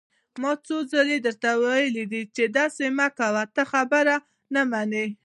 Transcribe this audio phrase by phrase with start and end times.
[0.41, 4.15] ما څو ځله درته ويلي دي چې داسې مه کوه، ته خبره
[4.53, 5.05] نه منې!